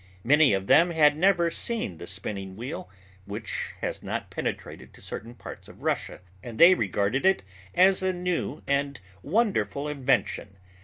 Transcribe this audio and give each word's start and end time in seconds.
Many 0.23 0.51
of 0.53 0.65
them 0.65 0.89
had 0.89 1.15
never 1.15 1.51
seen 1.51 1.99
the 1.99 2.07
spinning 2.07 2.55
wheel, 2.55 2.89
which 3.25 3.73
has 3.81 4.01
not 4.01 4.31
penetrated 4.31 4.95
to 4.95 4.99
certain 5.01 5.35
parts 5.35 5.67
of 5.67 5.83
Russia, 5.83 6.21
and 6.41 6.57
they 6.57 6.73
regarded 6.73 7.23
it 7.23 7.43
as 7.75 8.01
a 8.01 8.11
new 8.11 8.63
and 8.65 8.99
wonderful 9.21 9.87
invention. 9.87 10.57